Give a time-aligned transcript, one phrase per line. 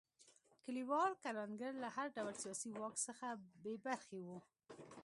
[0.63, 3.27] کلیوال کروندګر له هر ډول سیاسي واک څخه
[3.61, 4.37] بې برخې وو.